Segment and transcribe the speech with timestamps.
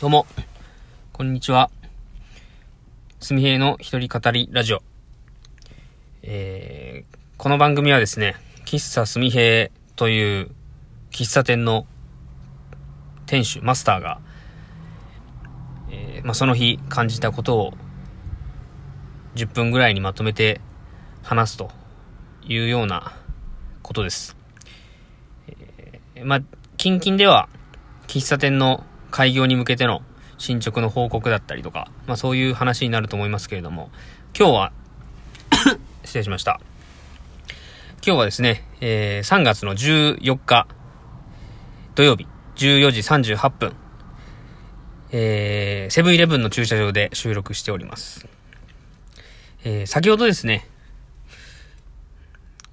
[0.00, 0.24] どうも、
[1.12, 1.70] こんにちは。
[3.20, 4.82] すみへいの一人語りラジオ。
[6.22, 10.52] えー、この番組はですね、喫茶すみへいという
[11.10, 11.84] 喫茶店の
[13.26, 14.22] 店主、マスターが、
[15.90, 17.74] えー、まあ、その日感じたことを
[19.34, 20.62] 10分ぐらいにまとめて
[21.22, 21.70] 話すと
[22.42, 23.12] いうような
[23.82, 24.34] ことです。
[25.46, 26.40] えー、まあ、
[26.78, 27.50] 近々では
[28.06, 30.02] 喫茶店の開業に向けての
[30.38, 33.90] 進捗の報告だったりとか、まあそういう話になると思いますけれども、
[34.36, 34.72] 今日は
[36.04, 36.60] 失礼しました。
[38.04, 40.66] 今日はですね、えー、3月の14日、
[41.94, 43.76] 土曜日、14時38分、
[45.12, 48.26] えー、セブンイレブンの駐車場で収録しております。
[49.64, 50.66] えー、先ほどですね、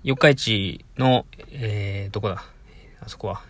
[0.04, 2.46] 四日市の、えー、どこだ？
[3.02, 3.42] あそこは、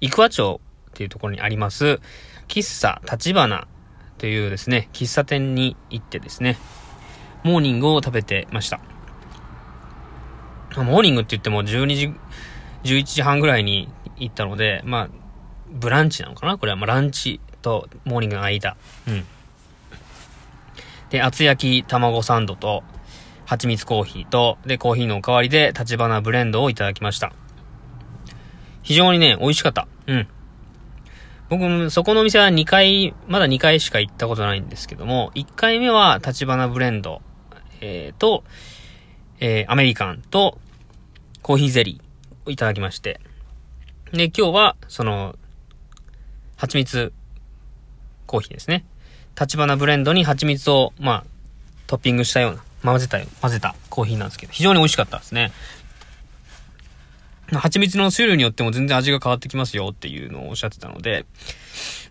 [0.00, 0.60] 生桑町
[0.94, 2.00] っていうところにあります、
[2.46, 3.66] 喫茶立花
[4.16, 6.56] というですね、喫茶店に行ってですね、
[7.42, 8.80] モーニングを食べてました。
[10.76, 12.14] モーニングって言っても12時、
[12.84, 15.08] 11時半ぐらいに行ったので、まあ、
[15.68, 16.58] ブランチなのかな？
[16.58, 18.76] これはまあランチとモーニングの間。
[19.08, 19.24] うん。
[21.10, 22.84] で、厚焼き卵サンドと、
[23.46, 27.32] 蜂蜜コーヒーと、で、コーヒーのおかわりで、立花ブレンドをいただきました。
[28.82, 29.86] 非常にね、美味しかった。
[30.06, 30.28] うん。
[31.48, 37.22] 僕、そこのお店は2回、まだ2回しか行ったことないんですけども、1回目は立花ブレンド、
[37.80, 38.44] えー、と、
[39.40, 40.58] えー、アメリカンと、
[41.42, 43.20] コーヒーゼリーをいただきまして。
[44.12, 45.36] で、今日は、その、
[46.56, 47.12] 蜂蜜
[48.26, 48.86] コーヒーですね。
[49.38, 51.24] 立花ブレンドに蜂蜜を、まあ、
[51.86, 55.52] トッピングしたような、混ぜた、混ぜたコーヒーなんですけど、非常に美味しかったですね。
[57.60, 61.26] 蜂蜜の種類によっても全然味が変わってきますよっていうのをおっしゃってたので、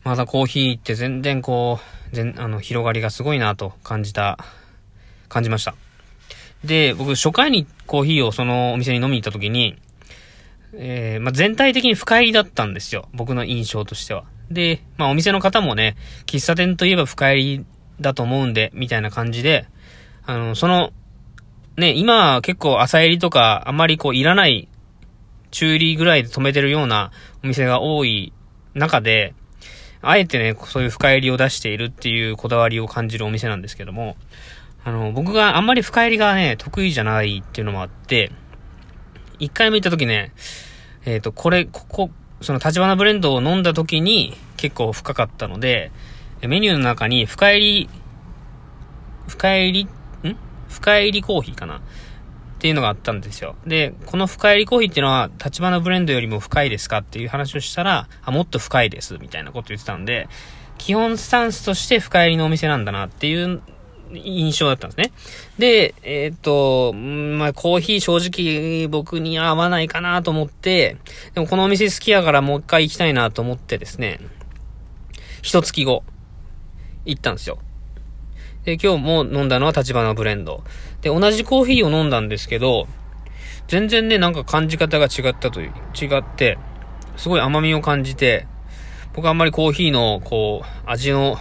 [0.03, 1.79] またコーヒーって全然こ
[2.11, 4.37] う、全、あの、広がりがすごいなと感じた、
[5.29, 5.75] 感じました。
[6.63, 9.75] で、僕、初回にコーヒーをそのお店に飲みに行った時に、
[10.73, 13.07] えー、まあ、全体的に深入りだったんですよ。
[13.13, 14.25] 僕の印象としては。
[14.49, 15.95] で、まあ、お店の方もね、
[16.25, 17.65] 喫茶店といえば深入り
[18.01, 19.67] だと思うんで、みたいな感じで、
[20.25, 20.91] あの、その、
[21.77, 24.67] ね、今結構朝入りとかあんまりこういらない
[25.53, 27.11] 中入りぐらいで止めてるような
[27.43, 28.33] お店が多い
[28.73, 29.35] 中で、
[30.01, 34.17] あえてね、そういう深入りを出しているっていうこだわりを感じるお店なんですけども、
[34.83, 38.31] あの、僕があんまり深入りがね、得意じゃないっていうのもあって、
[39.39, 40.33] 一回目行った時ね、
[41.05, 42.09] えっ、ー、と、これ、ここ、
[42.41, 45.91] その立花ブレンドを飲んだ時に結構深かったので、
[46.41, 47.89] メニューの中に深入り、
[49.27, 50.37] 深入り、ん？
[50.67, 51.81] 深入りコーヒーかな？
[52.63, 53.57] っていうのがあったんですよ。
[53.67, 60.29] で、この深入りコーヒーっていうのは、立花ブレンドよりも深いですかっていう話をしたら、あ、もっと深いです、みたいなこと言ってたんで、
[60.77, 63.61] 基本スタンスとして深入りのお店なんだなっていう
[64.13, 65.11] 印象だったんですね。
[65.57, 70.95] で、えっ、と、まあ、コーヒー正直僕に合わないかなと思って、
[71.33, 74.21] でもこのお店好きやからもう一回行きたいなと思ってですね、
[75.41, 76.05] 一月後、
[77.03, 77.59] 行ったんですよ。
[78.65, 80.63] で、今日も飲んだのは立花ブレンド。
[81.01, 82.87] で、同じコーヒーを飲んだんですけど、
[83.67, 86.57] 全然ね、なんか感じ方が違ったという、違って、
[87.17, 88.47] すごい甘みを感じて、
[89.13, 91.37] 僕あんまりコーヒーの、こう、味の、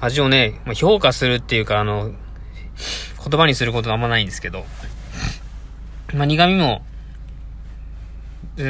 [0.00, 4.64] 味をね、まあ、評価するっていうか、あの、言葉にすることがあんまないんですけど、
[6.14, 6.82] まあ、苦味も、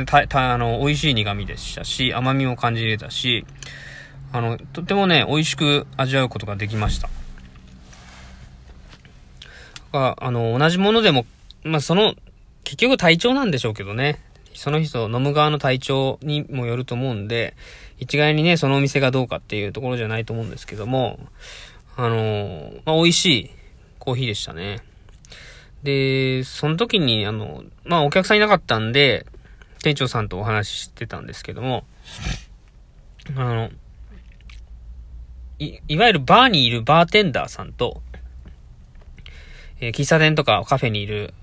[0.06, 3.44] た、た、あの、美味しい苦味でしたし、甘みも感じれたし、
[4.32, 7.08] あの、とってもね、美味しく味わうことができました。
[9.98, 11.26] ああの、同じものでも、
[11.62, 12.14] まあ、その、
[12.64, 14.20] 結局体調なんでしょうけどね。
[14.54, 17.54] その人、飲む側の体調にもよると思うんで、
[17.98, 21.18] 一概にね、そのお店がどうかっていうところじゃないと思うんですけども、
[21.96, 23.50] あの、まあ、美味しい
[23.98, 24.80] コーヒーでしたね。
[25.82, 29.26] で、その時に、あの、まあ、お客さんいなかったんで、
[29.82, 31.84] 店長さんとお話ししてたんですけども、
[33.36, 33.70] あの、
[35.58, 38.02] い、いわゆるバーにいるバーテンダーさんと、
[39.84, 41.34] えー、喫茶店とかカフェにいる、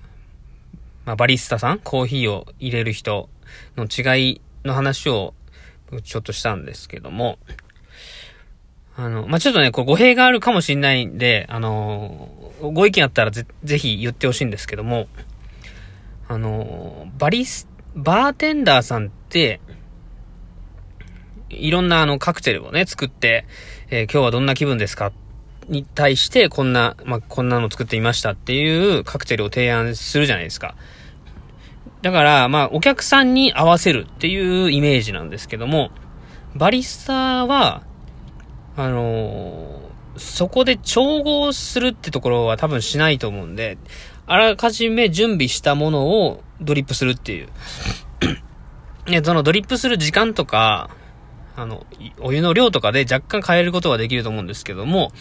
[1.05, 3.29] まあ、バリスタさんコーヒーを入れる人
[3.77, 5.35] の違いの話を
[6.03, 7.37] ちょっとしたんですけども、
[8.95, 15.07] あの、まあ、ちょっとね、こう語弊があるかもしんないんで、あのー、ご意見あったらぜ、ぜひ言ってほしいんですけども、
[16.27, 19.59] あのー、バリス、バーテンダーさんって、
[21.49, 23.45] いろんなあのカクテルをね、作って、
[23.91, 25.11] えー、今日はどんな気分ですか
[25.67, 30.75] に対して、こんな、まあ、こんなの作ってみましたっていうカクテルを提案するじゃないですか。
[32.01, 35.91] だから、まあ、お客さんに合わせるっていうイメージなんですけども、
[36.55, 37.83] バリスタは、
[38.75, 43.77] あのー、そこで調合するってところは多分しないと思うんで、
[44.25, 47.49] あらかじめ準備したものをドリップするっていう。
[49.07, 50.89] ね、そのドリップする時間とか、
[51.55, 51.85] あの、
[52.19, 55.11] お湯の量とかで若干変えることはできると思うんですけども、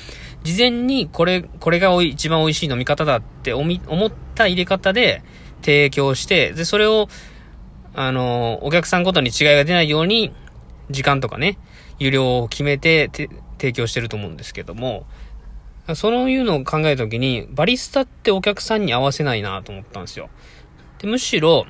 [0.43, 5.23] 事前にこれ、これが一番美味しい飲み方だって思った入れ方で
[5.63, 7.09] 提供して、で、それを、
[7.95, 10.33] あの、お客さんごとに違いが出ないように、
[10.91, 11.59] 時間とかね、
[11.99, 13.11] 有料を決めて
[13.59, 15.07] 提供してると思うんですけども、
[15.95, 20.31] そういうのを考えたときに、バリスタってお客さんに合わせないなと思ったんですよ。
[20.99, 21.67] で、むしろ、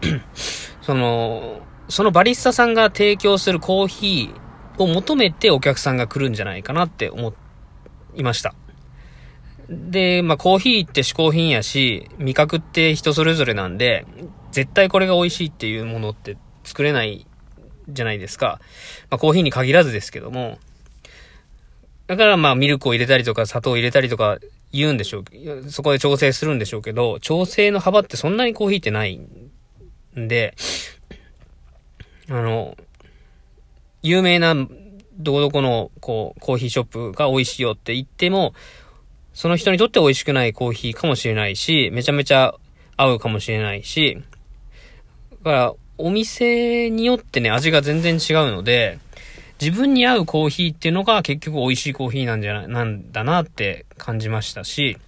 [0.82, 7.32] その、そのバリスタさんが提供するコーヒーを求めてお客さんが来るんじゃないかなって思
[8.14, 8.54] いました。
[9.68, 14.06] で、まあ、コーヒーって嗜好品やし、味覚って人それぞれなんで、
[14.52, 17.26] 絶対これが美味しいっていうものって作れない
[17.88, 18.60] じゃないですか。
[19.10, 20.58] まあ、コーヒーに限らずですけども。
[22.06, 24.38] だからまあ、ミルクを入れたりとか、砂糖を入れたりとか
[24.72, 25.70] 言うんでしょう。
[25.70, 30.54] そこで調整するんでしょうけど、調整の幅ってそんなにコーヒーってないんで、
[32.28, 32.76] あの、
[34.02, 34.54] 有名な
[35.18, 38.54] どこどこの、こう、コーヒーショップが美味しいよって言っても、
[39.32, 42.54] その人にとって美味しくないコーヒーかもしれないし、めちゃめちゃ
[42.96, 44.18] 合うかもしれないし、
[45.42, 48.98] だから、お店によってね、味が全然違うので、
[49.60, 54.98] 自分に合うコーヒーっていうのが結局美味しいコーヒーなんじゃな、なんだなって感じましたし、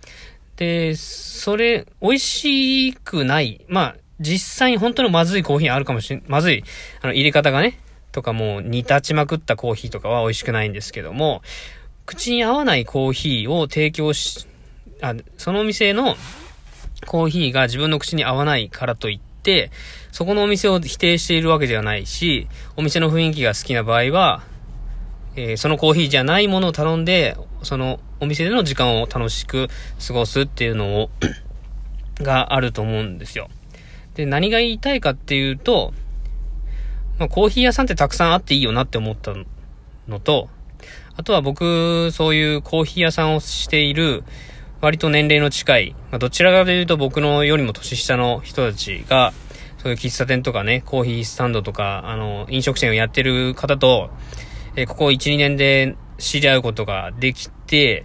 [0.57, 3.65] で、それ、美味しくない。
[3.69, 6.65] まあ、実際に本当にまずいコーヒーあるかもしれ、まずい、
[7.03, 7.79] あの、入れ方がね、
[8.13, 11.43] とかもう煮立ちまくったコーヒーとかは美味しくないんですけども、
[12.07, 14.47] 口に合わないコーヒーを提供し、
[15.03, 16.17] あ、そのお店の
[17.07, 19.71] コーヒーが自分の口に合わないからといって、
[20.11, 24.43] そこのお店を否定しているわけではないし、お店の雰囲気が好きな場合は、
[25.37, 29.69] えー、そのコーヒーじゃないものを頼んで、そのお店での時間を楽しく
[30.07, 31.11] 過ごすっていうのを
[32.21, 33.49] があると思うんですよ。
[34.19, 35.95] で、何が言いたいかっていうと、
[37.21, 39.33] まあ、コーヒー屋さんってたくさんあっていいよなって思った
[40.09, 40.49] のと、
[41.17, 44.25] あとは僕、そういうコーヒー屋さんをしている、
[44.81, 49.33] 割と年齢の近い、まあ、どちらかというと僕のよりも年下の人たちが、
[49.79, 54.11] そういう喫茶店とかね、コーヒースタンドとか、あの、飲食店をやってる方と、
[54.75, 58.05] えー、ここ1、2年で知り合うことができて、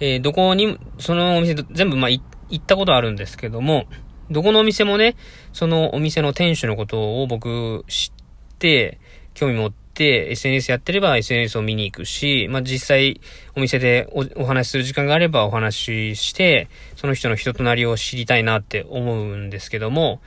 [0.00, 2.20] えー、どこに、そのお店全部、まあ、行
[2.56, 3.86] ったことあるんですけども、
[4.30, 5.16] どこのお店もね、
[5.52, 8.98] そのお店の店主のことを僕知って、
[9.34, 13.20] 興味持って、SNS やってれば SNS を見に行くし、まあ、実際
[13.56, 20.20] お店でお話しする時間があればお話しして、その人の人となりを知りたいなって思うんですけども、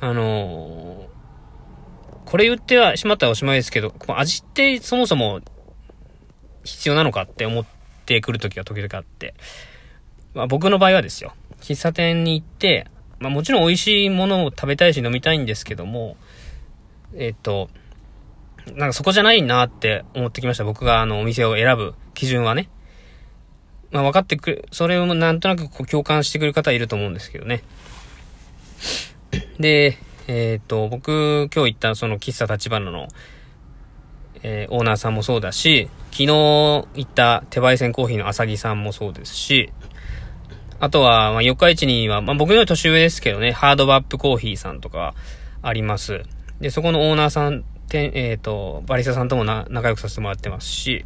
[0.00, 5.40] あのー、これ言ってはしまったらおしまいですけど、味ってそもそも
[6.64, 7.66] 必要なのかって思っ
[8.04, 9.34] てくるときは時々あって、
[10.34, 12.88] まあ、僕の場合はですよ、喫茶店に行って、
[13.18, 16.16] まあもちろん美味しいものを食べたいし飲みたいんですけども、
[17.14, 17.68] えっ、と、
[18.74, 20.64] なんかそこじゃないなって思ってきました。
[20.64, 22.68] 僕があのお店を選ぶ基準はね。
[23.90, 27.62] まあ分かってくる、それをなんとなくこう共感してくれる方いると思うんですけどね。
[29.58, 29.96] で、
[30.26, 33.08] えっ、と、僕今日行ったその喫茶立花の、
[34.42, 39.72] えー、オーナーさんもそうだし、昨日行った手焙煎コーヒーの浅木さんもそうですし、
[40.78, 45.14] あとは、まあ、四日市には、まあ、僕より年上ですけどね、ハードバップコーヒーさんとか
[45.62, 46.22] あります。
[46.60, 51.04] で、そこのオーナーさん、てえっ、ー、と、バリスタさんともな仲良くさせてもらってますし、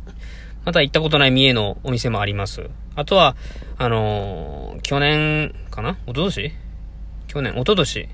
[0.65, 2.69] また行ったことない三重のお店もあります。
[2.97, 3.37] あとは、
[3.79, 5.99] あのー、去年かな？
[6.07, 6.53] 一昨年
[7.29, 8.09] 去年、一昨年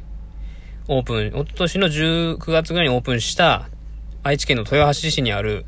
[0.89, 3.69] オープン、一昨年の19月ぐらいにオープンした、
[4.23, 5.65] 愛知県の豊橋市にある、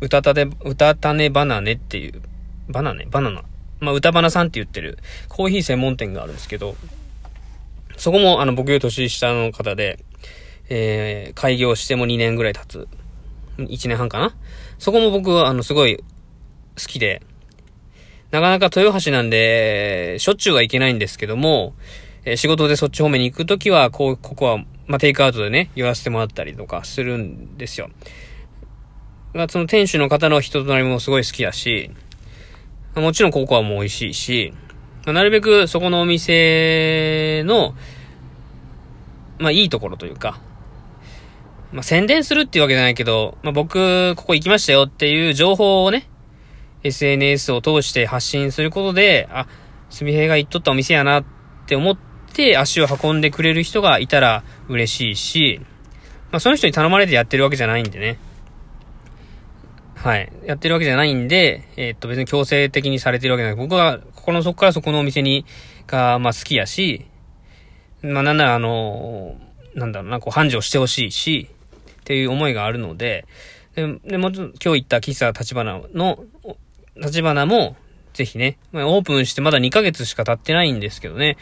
[0.00, 2.22] うたたで、うたたねバナネっていう、
[2.68, 3.42] バナネバナナ
[3.80, 6.76] まあ、歌花さんって言ってるコーヒー専門店があるんですけど、
[7.96, 9.98] そこもあの僕より年下の方で、
[10.68, 12.88] えー、開業しても2年ぐらい経つ。
[13.58, 14.34] 1年半かな
[14.78, 16.02] そこも僕はあのすごい好
[16.76, 17.22] きで、
[18.30, 21.74] なかなか豊橋なんで、しょっちゅうは行けないんですけども、
[22.24, 27.90] えー、仕事でそっち方面に行くときは、こう、ここは、まあ、テイクアウトでね、言わせてもらったりとかするんですよ。
[29.48, 31.90] その店主の方の人となりもすごい好きだし、
[32.94, 34.54] もちろんココアも美味しいし、
[35.06, 37.74] なるべくそこのお店の、
[39.38, 40.40] まあいいところというか、
[41.72, 46.08] まあ宣伝するっていうわけじゃないけど、まあ僕、ここ行きましたよっていう情報をね、
[46.82, 49.46] SNS を通して発信することで、あ、
[49.88, 51.24] すみへいが行っとったお店やなっ
[51.66, 51.98] て思っ
[52.32, 55.60] て足を運んでくれる人がいたら嬉しいし、
[56.30, 58.18] まあその人に頼まれてやってるわけじゃないんでね。
[60.02, 60.32] はい。
[60.46, 63.56] やってるわけじゃないんで、えー、っと別に強制的にされてるわけじゃない。
[63.56, 65.44] 僕は、ここのそこからそこのお店に、
[65.86, 67.04] が、まあ好きやし、
[68.00, 69.36] まあなんならあの、
[69.74, 71.50] なんだろうな、こう繁盛してほしいし、
[72.00, 73.26] っていう思いがあるので、
[73.74, 76.24] で、でも今日言った喫茶立花の、
[76.96, 77.76] 立花も、
[78.14, 81.36] ぜひね、まあ、オープンしてまだ2ヶ月しか経ってないんですけどね、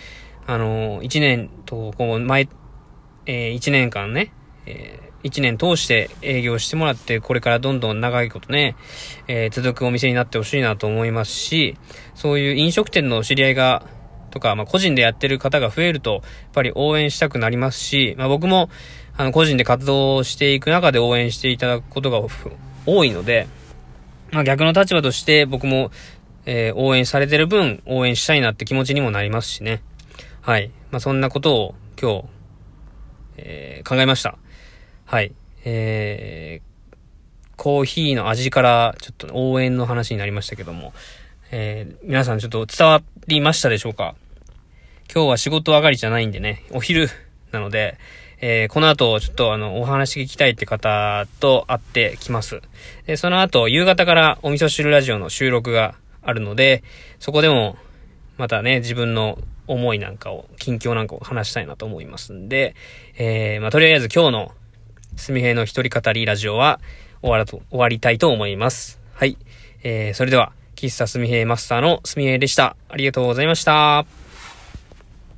[0.49, 2.49] あの、1年と、こう、前、
[3.27, 4.33] えー、1年間ね、
[4.67, 8.77] えー一年通して営業してもらって、これからどんどん長いことね、
[9.29, 11.77] えー、続くお店になってほしいなと思いますし、
[12.15, 13.85] そういう飲食店の知り合いが、
[14.31, 18.71] とか、まあ、個人でやってる方が増えると、やっぱり応援したくなりますし、まあ、僕も、
[19.17, 22.21] あの、個人で活動していく中で応援していただくことが
[22.87, 23.49] 多いので、
[24.31, 25.91] まあ、逆の立場として僕も、
[26.47, 29.83] えー、応援されてる分、応援したいなって気持ちにもなりますしね。
[30.41, 30.71] はい。
[30.91, 32.25] まあ、そんなことを今日、
[33.39, 34.39] えー、考えました。
[35.11, 35.33] はい。
[35.65, 40.93] えー、コーヒーの味からちょっと応援の話になりましたけども、
[41.51, 44.17] えー、皆さんちょっと伝わりましたでしょうか？
[45.11, 47.09] 今日は仕事上がりじゃないんでね、お昼
[47.53, 47.97] なので、
[48.43, 52.61] えー、この後、ちょっとあの、お話聞きたいって方と会ってきます。
[53.07, 56.83] で、その後、夕方からお味噌汁ラジオの収録があるので、
[57.19, 57.79] そこでも、
[58.37, 62.75] またね、自分の思いなんかを、近況なんかを話したいなと思いますんで、
[63.17, 64.53] えー、まあ、とりあえず今日の
[65.19, 66.81] すみへいの一人語りラジオは
[67.21, 69.01] 終わらと、終わりたいと思います。
[69.15, 69.37] はい。
[69.83, 72.77] えー、それでは、喫茶すみへいマスターのすみへいでした。
[72.89, 74.18] ありがとうございました。